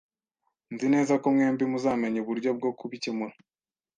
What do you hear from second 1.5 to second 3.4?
muzamenya uburyo bwo kubikemura.